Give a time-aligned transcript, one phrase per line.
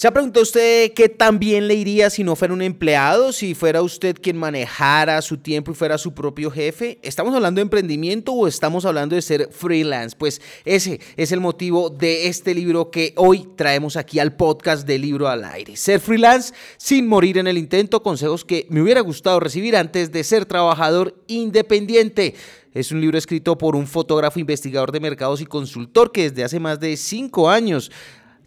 [0.00, 3.54] ¿Se ha preguntado usted qué tan bien le iría si no fuera un empleado, si
[3.54, 6.98] fuera usted quien manejara su tiempo y fuera su propio jefe?
[7.02, 10.16] ¿Estamos hablando de emprendimiento o estamos hablando de ser freelance?
[10.18, 14.98] Pues ese es el motivo de este libro que hoy traemos aquí al podcast de
[14.98, 15.76] Libro al Aire.
[15.76, 20.24] Ser freelance sin morir en el intento, consejos que me hubiera gustado recibir antes de
[20.24, 22.36] ser trabajador independiente.
[22.72, 26.60] Es un libro escrito por un fotógrafo, investigador de mercados y consultor que desde hace
[26.60, 27.90] más de cinco años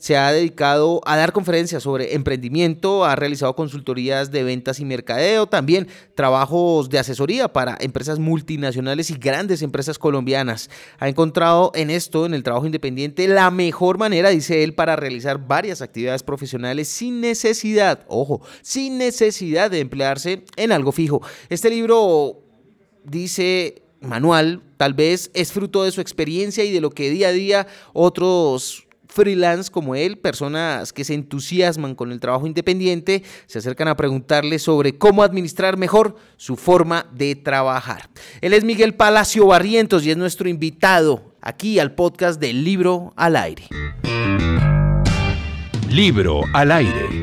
[0.03, 5.47] se ha dedicado a dar conferencias sobre emprendimiento, ha realizado consultorías de ventas y mercadeo,
[5.47, 10.69] también trabajos de asesoría para empresas multinacionales y grandes empresas colombianas.
[10.99, 15.47] Ha encontrado en esto, en el trabajo independiente, la mejor manera, dice él, para realizar
[15.47, 21.21] varias actividades profesionales sin necesidad, ojo, sin necesidad de emplearse en algo fijo.
[21.47, 22.43] Este libro
[23.05, 27.31] dice manual, tal vez es fruto de su experiencia y de lo que día a
[27.31, 33.87] día otros freelance como él, personas que se entusiasman con el trabajo independiente, se acercan
[33.87, 38.09] a preguntarle sobre cómo administrar mejor su forma de trabajar.
[38.41, 43.35] Él es Miguel Palacio Barrientos y es nuestro invitado aquí al podcast del Libro al
[43.35, 43.67] Aire.
[45.89, 47.22] Libro al Aire.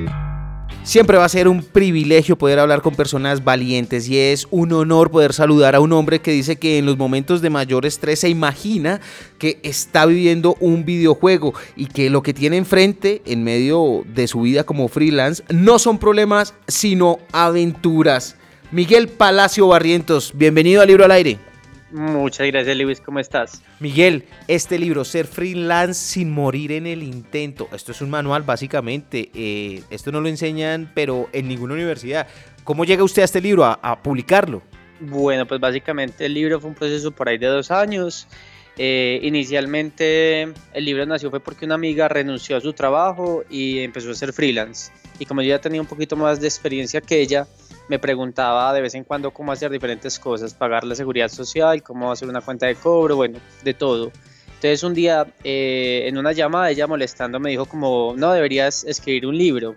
[0.83, 5.11] Siempre va a ser un privilegio poder hablar con personas valientes y es un honor
[5.11, 8.31] poder saludar a un hombre que dice que en los momentos de mayor estrés se
[8.31, 9.00] imagina
[9.39, 14.41] que está viviendo un videojuego y que lo que tiene enfrente en medio de su
[14.41, 18.37] vida como freelance no son problemas sino aventuras.
[18.72, 21.50] Miguel Palacio Barrientos, bienvenido al Libro al Aire.
[21.93, 23.01] Muchas gracias, Luis.
[23.01, 23.63] ¿Cómo estás?
[23.81, 29.31] Miguel, este libro, Ser Freelance sin morir en el intento, esto es un manual básicamente.
[29.35, 32.29] Eh, esto no lo enseñan, pero en ninguna universidad.
[32.65, 34.63] ¿Cómo llega usted a este libro, a, publicarlo?
[35.01, 38.29] Bueno, pues básicamente el libro fue un proceso por ahí de dos años.
[38.77, 44.11] Eh, inicialmente el libro nació fue porque una amiga renunció a su trabajo y empezó
[44.11, 44.93] a ser freelance.
[45.19, 47.47] Y como yo ya tenía un poquito más de experiencia que ella,
[47.91, 52.12] me preguntaba de vez en cuando cómo hacer diferentes cosas, pagar la seguridad social, cómo
[52.12, 54.12] hacer una cuenta de cobro, bueno, de todo.
[54.47, 59.27] Entonces un día eh, en una llamada ella molestando me dijo como, no, deberías escribir
[59.27, 59.75] un libro.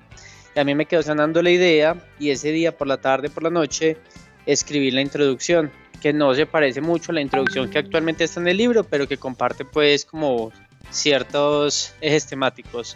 [0.55, 3.41] Y a mí me quedó sonando la idea y ese día por la tarde, por
[3.41, 3.97] la noche,
[4.45, 8.47] escribí la introducción, que no se parece mucho a la introducción que actualmente está en
[8.47, 10.51] el libro, pero que comparte pues como
[10.91, 12.95] ciertos ejes temáticos.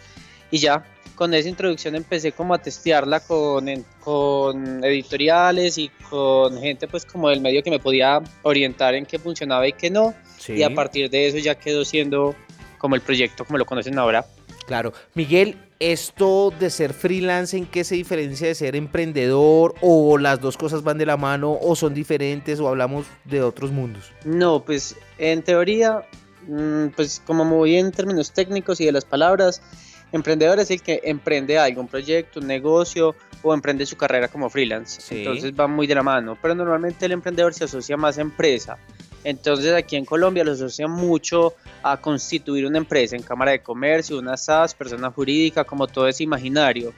[0.52, 0.86] Y ya,
[1.18, 3.66] con esa introducción empecé como a testearla con,
[3.98, 9.18] con editoriales y con gente pues como del medio que me podía orientar en qué
[9.18, 10.14] funcionaba y qué no.
[10.46, 12.36] Y a partir de eso ya quedó siendo
[12.78, 14.24] como el proyecto como lo conocen ahora.
[14.68, 14.92] Claro.
[15.14, 20.56] Miguel, ¿esto de ser freelance en qué se diferencia de ser emprendedor o las dos
[20.56, 24.12] cosas van de la mano o son diferentes o hablamos de otros mundos?
[24.24, 26.04] No, pues en teoría,
[26.46, 29.60] mm, pues como muy en términos técnicos y de las palabras,
[30.10, 34.48] Emprendedor es el que emprende algo, un proyecto, un negocio o emprende su carrera como
[34.48, 35.02] freelance.
[35.14, 36.38] Entonces va muy de la mano.
[36.40, 38.78] Pero normalmente el emprendedor se asocia más a empresa.
[39.24, 44.18] Entonces aquí en Colombia lo asocia mucho a constituir una empresa en Cámara de Comercio,
[44.18, 46.94] una SAS, persona jurídica, como todo es imaginario.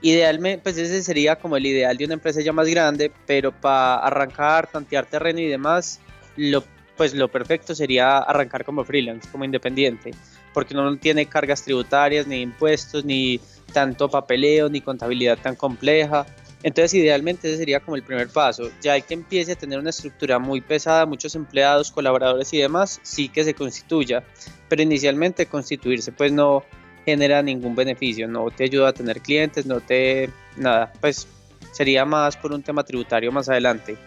[0.00, 3.96] Idealmente, pues ese sería como el ideal de una empresa ya más grande, pero para
[3.96, 6.00] arrancar, tantear terreno y demás,
[6.36, 6.62] lo,
[6.96, 10.12] pues lo perfecto sería arrancar como freelance, como independiente
[10.54, 13.40] porque no tiene cargas tributarias, ni impuestos, ni
[13.74, 16.24] tanto papeleo, ni contabilidad tan compleja.
[16.62, 18.70] Entonces, idealmente ese sería como el primer paso.
[18.80, 23.00] Ya hay que empiece a tener una estructura muy pesada, muchos empleados, colaboradores y demás,
[23.02, 24.24] sí que se constituya.
[24.70, 26.64] Pero inicialmente constituirse pues no
[27.04, 30.30] genera ningún beneficio, no te ayuda a tener clientes, no te...
[30.56, 31.28] nada, pues
[31.72, 33.98] sería más por un tema tributario más adelante.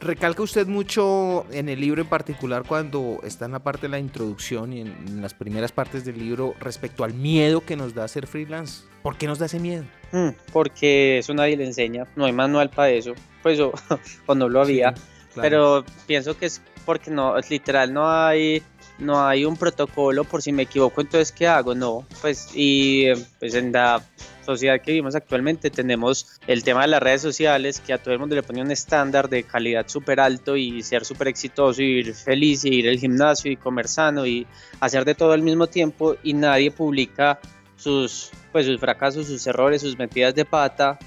[0.00, 3.98] Recalca usted mucho en el libro en particular cuando está en la parte de la
[3.98, 8.26] introducción y en, las primeras partes del libro respecto al miedo que nos da ser
[8.26, 8.84] freelance.
[9.02, 9.84] ¿Por qué nos da ese miedo?
[10.12, 13.72] Mm, porque eso nadie le enseña, no hay manual para eso, pues o,
[14.34, 14.94] no lo había,
[15.34, 18.62] pero pienso que es porque no, es literal, no hay
[18.98, 21.74] no hay un protocolo por si me equivoco, entonces ¿qué hago?
[21.74, 23.06] No, pues y
[23.38, 24.02] pues en la
[24.46, 28.20] sociedad que vivimos actualmente tenemos el tema de las redes sociales que a todo el
[28.20, 32.14] mundo le pone un estándar de calidad súper alto y ser súper exitoso y ir
[32.14, 34.46] feliz y ir al gimnasio y comer sano y
[34.80, 37.38] hacer de todo al mismo tiempo y nadie publica
[37.76, 40.98] sus, pues, sus fracasos, sus errores, sus metidas de pata.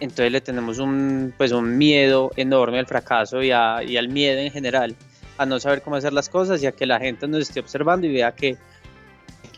[0.00, 4.50] Entonces le tenemos un, pues, un miedo enorme al fracaso y, y al miedo en
[4.50, 4.96] general,
[5.38, 8.06] a no saber cómo hacer las cosas y a que la gente nos esté observando
[8.06, 8.56] y vea que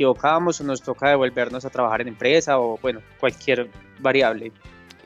[0.00, 3.68] equivocamos o nos toca devolvernos a trabajar en empresa o bueno, cualquier
[3.98, 4.50] variable.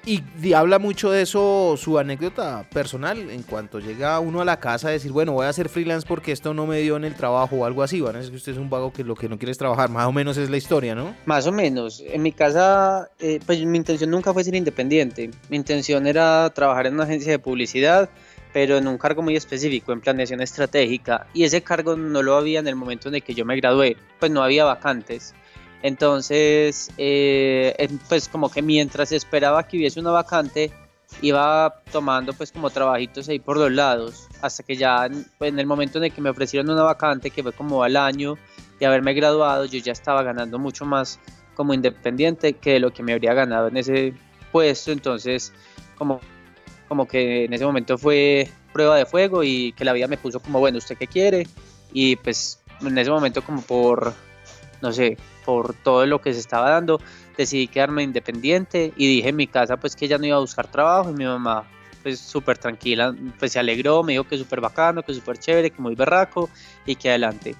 [0.06, 4.88] Y habla mucho de eso su anécdota personal, en cuanto llega uno a la casa
[4.88, 7.56] a decir, bueno, voy a hacer freelance porque esto no me dio en el trabajo
[7.56, 9.38] o algo así, van a decir que usted es un vago que lo que no
[9.38, 11.17] quiere es trabajar, más o menos es la historia, ¿no?
[11.25, 15.56] Más o menos, en mi casa, eh, pues mi intención nunca fue ser independiente, mi
[15.56, 18.11] intención era trabajar en una agencia de publicidad,
[18.55, 22.61] pero en un cargo muy específico, en planeación estratégica, y ese cargo no lo había
[22.61, 25.35] en el momento en el que yo me gradué, pues no había vacantes.
[25.83, 30.71] Entonces, eh, pues como que mientras esperaba que hubiese una vacante,
[31.21, 35.67] iba tomando pues como trabajitos ahí por los lados, hasta que ya pues, en el
[35.67, 38.39] momento en el que me ofrecieron una vacante, que fue como al año
[38.79, 41.19] de haberme graduado, yo ya estaba ganando mucho más
[41.56, 44.15] como independiente que lo que me habría ganado en ese
[44.53, 45.53] puesto, entonces
[45.97, 46.21] como,
[46.94, 50.38] como que en ese momento fue prueba de fuego y que la vida me puso
[50.38, 51.49] como, bueno, ¿usted qué quiere?
[51.93, 54.14] Y pues en ese momento como por,
[54.81, 57.00] no sé, por todo lo que se estaba dando,
[57.37, 60.70] decidí quedarme independiente y dije en mi casa pues que ya no iba a buscar
[60.70, 61.69] trabajo y mi mamá
[62.05, 65.82] pues súper tranquila, pues se alegró, me dijo que súper bacano, que súper chévere, que
[65.82, 66.49] muy berraco
[66.87, 67.56] y que adelante.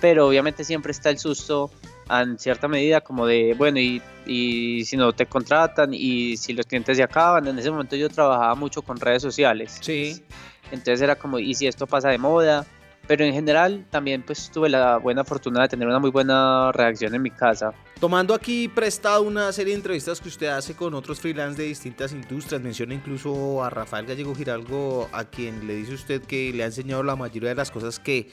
[0.00, 1.70] Pero obviamente siempre está el susto
[2.10, 6.66] en cierta medida como de, bueno, y, y si no te contratan y si los
[6.66, 9.78] clientes se acaban, en ese momento yo trabajaba mucho con redes sociales.
[9.80, 10.22] Sí.
[10.70, 12.66] Entonces era como, ¿y si esto pasa de moda?
[13.10, 17.12] pero en general también pues tuve la buena fortuna de tener una muy buena reacción
[17.12, 17.72] en mi casa.
[17.98, 22.12] Tomando aquí prestado una serie de entrevistas que usted hace con otros freelance de distintas
[22.12, 26.66] industrias, menciona incluso a Rafael Gallego Giralgo, a quien le dice usted que le ha
[26.66, 28.28] enseñado la mayoría de las cosas que,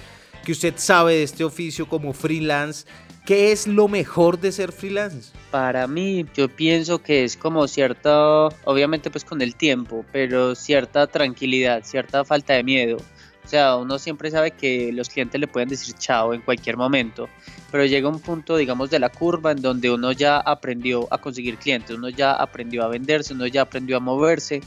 [0.46, 2.86] que usted sabe de este oficio como freelance.
[3.28, 5.32] ¿Qué es lo mejor de ser freelance?
[5.52, 11.06] Para mí, yo pienso que es como cierta, obviamente pues con el tiempo, pero cierta
[11.06, 12.98] tranquilidad, cierta falta de miedo
[13.48, 17.30] o sea, uno siempre sabe que los clientes le pueden decir chao en cualquier momento,
[17.72, 21.56] pero llega un punto, digamos, de la curva en donde uno ya aprendió a conseguir
[21.56, 24.60] clientes, uno ya aprendió a venderse, uno ya aprendió a moverse,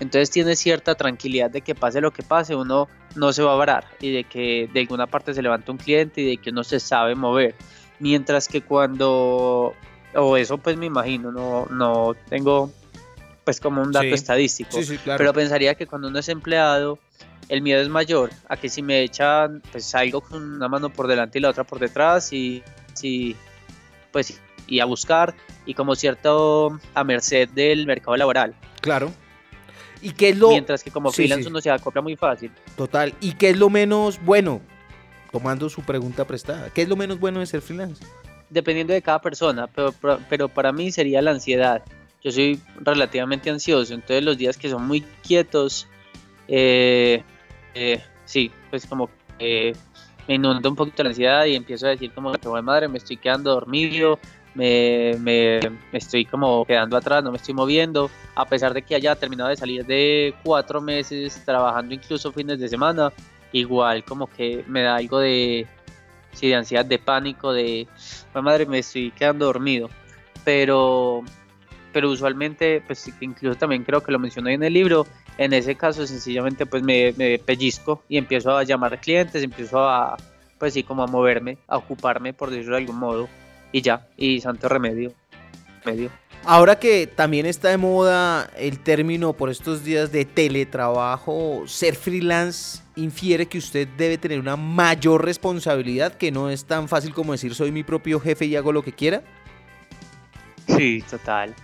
[0.00, 3.56] entonces tiene cierta tranquilidad de que pase lo que pase, uno no se va a
[3.56, 6.62] varar y de que de alguna parte se levanta un cliente y de que uno
[6.62, 7.54] se sabe mover.
[7.98, 9.74] Mientras que cuando,
[10.14, 12.70] o eso pues me imagino, no, no tengo
[13.44, 16.98] pues como un dato estadístico, pero pensaría que cuando uno es empleado,
[17.48, 21.06] el miedo es mayor a que si me echan, pues salgo con una mano por
[21.06, 22.62] delante y la otra por detrás y,
[22.94, 23.36] si,
[24.12, 25.34] pues, y a buscar
[25.64, 28.54] y como cierto a merced del mercado laboral.
[28.80, 29.12] Claro.
[30.02, 30.50] ¿Y qué es lo...
[30.50, 32.50] Mientras que como freelance uno se acopla muy fácil.
[32.76, 33.14] Total.
[33.20, 34.60] ¿Y qué es lo menos bueno?
[35.32, 36.70] Tomando su pregunta prestada.
[36.70, 38.04] ¿Qué es lo menos bueno de ser freelance?
[38.50, 39.92] Dependiendo de cada persona, pero,
[40.28, 41.82] pero para mí sería la ansiedad.
[42.22, 45.86] Yo soy relativamente ansioso, entonces los días que son muy quietos,
[46.48, 47.22] eh,
[47.74, 52.32] eh, sí, pues como me inunda un poquito la ansiedad y empiezo a decir como
[52.62, 54.18] madre, me estoy quedando dormido,
[54.54, 55.60] me, me,
[55.92, 59.56] estoy como quedando atrás, no me estoy moviendo, a pesar de que haya terminado de
[59.56, 63.12] salir de cuatro meses trabajando incluso fines de semana,
[63.52, 65.66] igual como que me da algo de,
[66.32, 67.88] sí, ansiedad, de pánico, de,
[68.34, 69.90] madre, me estoy quedando dormido,
[70.44, 71.22] pero,
[71.92, 75.06] pero usualmente, pues incluso también creo que lo mencioné en el libro,
[75.38, 80.16] en ese caso, sencillamente, pues me, pellizco y empiezo a llamar clientes, empiezo a,
[80.58, 83.28] pues sí, como a moverme, a ocuparme, por decirlo de algún modo,
[83.72, 85.12] y ya, y santo remedio.
[85.84, 86.10] Medio.
[86.44, 92.82] Ahora que también está de moda el término por estos días de teletrabajo, ser freelance
[92.96, 97.54] infiere que usted debe tener una mayor responsabilidad, que no es tan fácil como decir
[97.54, 99.22] soy mi propio jefe y hago lo que quiera.
[100.66, 101.54] Sí, total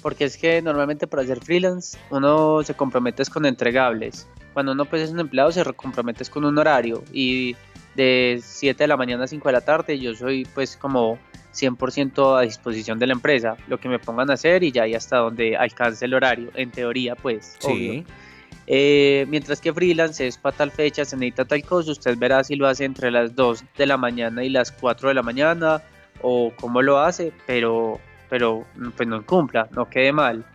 [0.00, 4.26] porque es que normalmente para hacer freelance uno se compromete con entregables.
[4.52, 7.56] Cuando uno pues es un empleado se compromete con un horario y
[7.94, 11.18] de 7 de la mañana a 5 de la tarde yo soy pues como
[11.54, 14.94] 100% a disposición de la empresa, lo que me pongan a hacer y ya ahí
[14.94, 17.56] hasta donde alcance el horario, en teoría pues.
[17.58, 18.04] Sí.
[18.66, 22.56] Eh, mientras que freelance es para tal fecha, se necesita tal cosa, usted verá si
[22.56, 25.82] lo hace entre las 2 de la mañana y las 4 de la mañana
[26.22, 28.00] o cómo lo hace, pero
[28.30, 28.64] pero
[28.96, 30.46] pues no cumpla, no quede mal.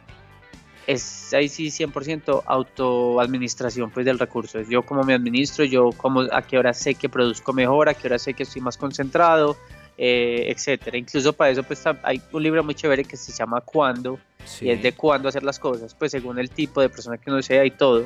[0.87, 4.59] Es ahí sí 100% autoadministración pues del recurso.
[4.59, 7.93] Es yo como me administro, yo como a qué hora sé que produzco mejor, a
[7.93, 9.57] qué hora sé que estoy más concentrado,
[9.97, 10.97] eh, etcétera.
[10.97, 14.19] Incluso para eso pues hay un libro muy chévere que se llama Cuándo
[14.61, 17.41] y es de cuándo hacer las cosas, pues según el tipo de persona que uno
[17.41, 18.05] sea y todo.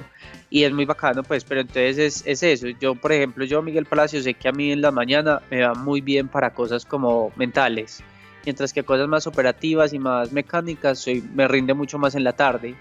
[0.50, 2.68] Y es muy bacano pues, pero entonces es, es eso.
[2.80, 5.74] Yo por ejemplo, yo Miguel Palacio sé que a mí en la mañana me va
[5.74, 8.04] muy bien para cosas como mentales
[8.46, 12.34] mientras que cosas más operativas y más mecánicas soy, me rinde mucho más en la
[12.34, 12.76] tarde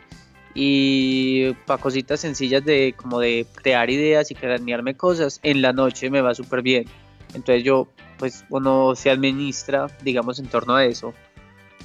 [0.54, 6.10] y para cositas sencillas de como de crear ideas y cranearme cosas en la noche
[6.10, 6.86] me va súper bien
[7.34, 7.88] entonces yo
[8.18, 11.14] pues uno se administra digamos en torno a eso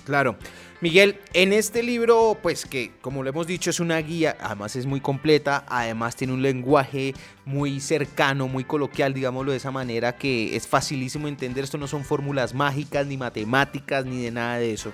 [0.06, 0.38] claro
[0.84, 4.86] Miguel, en este libro, pues que como lo hemos dicho es una guía, además es
[4.86, 7.14] muy completa, además tiene un lenguaje
[7.46, 12.04] muy cercano, muy coloquial, digámoslo de esa manera, que es facilísimo entender, esto no son
[12.04, 14.92] fórmulas mágicas, ni matemáticas, ni de nada de eso.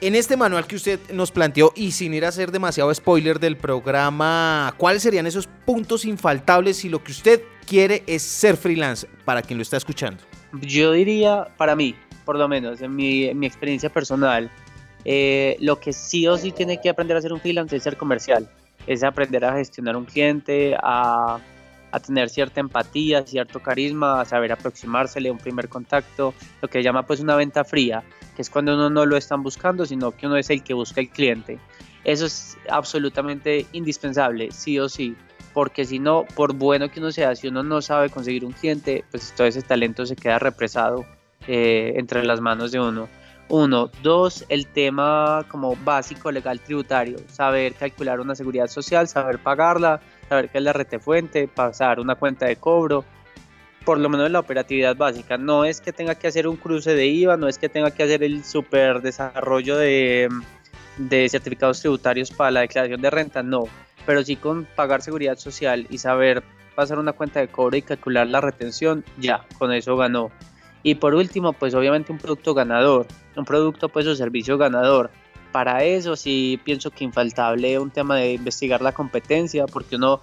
[0.00, 3.58] En este manual que usted nos planteó, y sin ir a hacer demasiado spoiler del
[3.58, 9.42] programa, ¿cuáles serían esos puntos infaltables si lo que usted quiere es ser freelance para
[9.42, 10.31] quien lo está escuchando?
[10.60, 11.94] Yo diría, para mí,
[12.24, 14.50] por lo menos, en mi, en mi experiencia personal,
[15.04, 17.96] eh, lo que sí o sí tiene que aprender a hacer un freelance es ser
[17.96, 18.48] comercial,
[18.86, 21.40] es aprender a gestionar un cliente, a,
[22.06, 26.32] tener cierta empatía, cierto carisma, a saber aproximársele a un primer contacto,
[26.62, 28.02] lo que llama pues una venta fría,
[28.34, 31.02] que es cuando uno no lo están buscando, sino que uno es el que busca
[31.02, 31.58] el cliente.
[32.04, 35.14] Eso es absolutamente indispensable, sí o sí,
[35.52, 39.04] porque si no, por bueno que uno sea, si uno no sabe conseguir un cliente,
[39.10, 41.04] pues todo ese talento se queda represado
[41.46, 43.08] eh, entre las manos de uno.
[43.48, 50.00] Uno, dos, el tema como básico legal tributario, saber calcular una seguridad social, saber pagarla,
[50.28, 53.04] saber qué es la rete fuente, pasar una cuenta de cobro,
[53.84, 55.36] por lo menos la operatividad básica.
[55.36, 58.04] No es que tenga que hacer un cruce de IVA, no es que tenga que
[58.04, 60.30] hacer el super desarrollo de,
[60.96, 63.64] de certificados tributarios para la declaración de renta, no,
[64.06, 66.42] pero sí con pagar seguridad social y saber
[66.74, 70.30] pasar una cuenta de cobro y calcular la retención, ya, con eso ganó.
[70.82, 73.06] Y por último, pues obviamente un producto ganador,
[73.36, 75.10] un producto pues o servicio ganador.
[75.52, 80.20] Para eso sí pienso que infaltable un tema de investigar la competencia, porque uno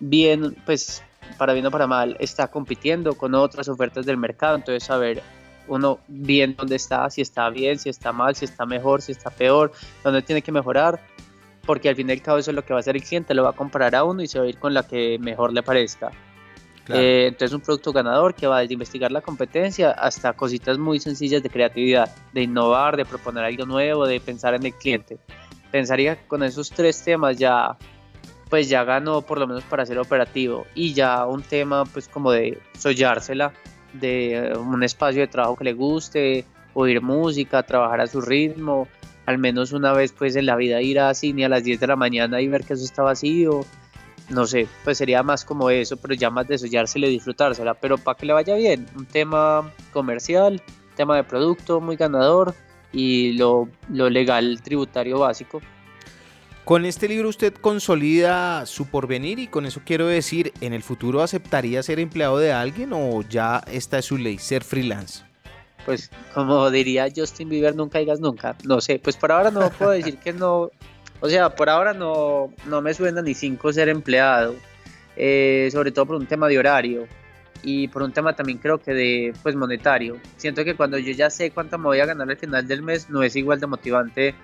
[0.00, 1.02] bien, pues
[1.38, 5.22] para bien o para mal, está compitiendo con otras ofertas del mercado, entonces saber
[5.68, 9.30] uno bien dónde está, si está bien, si está mal, si está mejor, si está
[9.30, 9.72] peor,
[10.02, 11.00] dónde tiene que mejorar,
[11.64, 13.34] porque al fin y al cabo eso es lo que va a hacer el cliente,
[13.34, 15.52] lo va a comprar a uno y se va a ir con la que mejor
[15.52, 16.10] le parezca.
[16.88, 21.42] Eh, entonces un producto ganador que va desde investigar la competencia hasta cositas muy sencillas
[21.42, 25.18] de creatividad, de innovar, de proponer algo nuevo, de pensar en el cliente.
[25.70, 27.76] Pensaría que con esos tres temas ya
[28.50, 32.30] pues ya ganó por lo menos para ser operativo y ya un tema pues como
[32.32, 33.54] de sollársela,
[33.94, 38.88] de un espacio de trabajo que le guste, oír música, trabajar a su ritmo,
[39.32, 41.86] al menos una vez pues en la vida ir a cine a las 10 de
[41.86, 43.64] la mañana y ver que eso está vacío,
[44.28, 47.98] no sé, pues sería más como eso, pero ya más de sollársela y disfrutársela, pero
[47.98, 50.62] para que le vaya bien, un tema comercial,
[50.96, 52.54] tema de producto muy ganador
[52.92, 55.60] y lo, lo legal tributario básico.
[56.64, 61.22] Con este libro usted consolida su porvenir y con eso quiero decir, ¿en el futuro
[61.22, 65.24] aceptaría ser empleado de alguien o ya esta es su ley, ser freelance?
[65.84, 68.56] Pues como diría Justin Bieber, nunca digas nunca.
[68.64, 70.70] No sé, pues por ahora no puedo decir que no,
[71.20, 74.54] o sea, por ahora no, no me suena ni cinco ser empleado,
[75.16, 77.06] eh, sobre todo por un tema de horario
[77.62, 80.18] y por un tema también creo que de pues monetario.
[80.36, 83.08] Siento que cuando yo ya sé cuánto me voy a ganar al final del mes
[83.08, 84.34] no es igual de motivante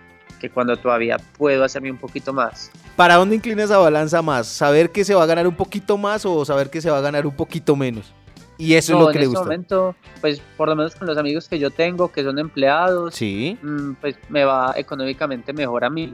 [0.40, 2.71] que cuando todavía puedo hacerme un poquito más.
[2.97, 4.47] ¿Para dónde inclina esa balanza más?
[4.47, 7.02] ¿Saber que se va a ganar un poquito más o saber que se va a
[7.02, 8.12] ganar un poquito menos?
[8.58, 9.40] Y eso es lo que le gusta.
[9.40, 12.38] En este momento, pues por lo menos con los amigos que yo tengo, que son
[12.38, 13.56] empleados, sí.
[13.62, 16.12] Mm, pues me va económicamente mejor a mí.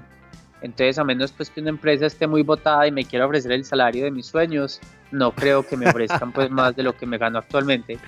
[0.60, 3.64] Entonces, a menos pues que una empresa esté muy votada y me quiera ofrecer el
[3.64, 7.18] salario de mis sueños, no creo que me ofrezcan pues más de lo que me
[7.18, 7.98] gano actualmente.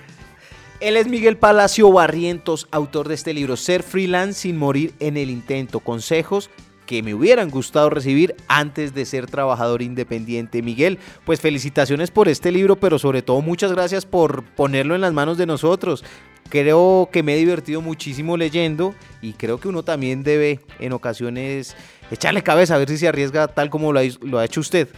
[0.81, 5.31] Él es Miguel Palacio Barrientos, autor de este libro Ser freelance sin morir en el
[5.31, 5.81] intento.
[5.81, 6.51] Consejos
[6.87, 10.63] que me hubieran gustado recibir antes de ser trabajador independiente.
[10.63, 15.13] Miguel, pues felicitaciones por este libro, pero sobre todo muchas gracias por ponerlo en las
[15.13, 16.05] manos de nosotros.
[16.49, 21.77] Creo que me he divertido muchísimo leyendo y creo que uno también debe en ocasiones
[22.11, 23.99] echarle cabeza a ver si se arriesga tal como lo
[24.39, 24.89] ha, hecho usted.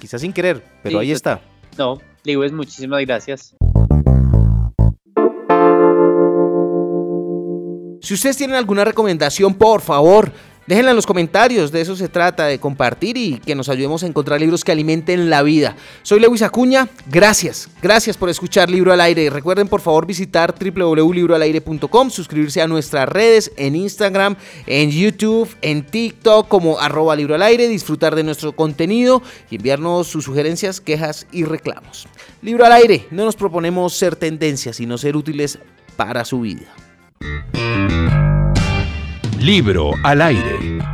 [0.00, 1.42] Quizás sin querer, pero ahí está.
[1.76, 3.54] No, Lewis, muchísimas gracias.
[8.00, 10.30] Si ustedes tienen alguna recomendación, por favor,
[10.66, 14.06] Déjenla en los comentarios, de eso se trata, de compartir y que nos ayudemos a
[14.06, 15.76] encontrar libros que alimenten la vida.
[16.02, 19.28] Soy Lewis Acuña, gracias, gracias por escuchar Libro al Aire.
[19.28, 26.48] Recuerden por favor visitar www.libroalaire.com, suscribirse a nuestras redes en Instagram, en YouTube, en TikTok
[26.48, 31.44] como arroba Libro al Aire, disfrutar de nuestro contenido y enviarnos sus sugerencias, quejas y
[31.44, 32.08] reclamos.
[32.40, 35.58] Libro al Aire, no nos proponemos ser tendencias, sino ser útiles
[35.96, 36.72] para su vida.
[39.44, 40.93] Libro al aire.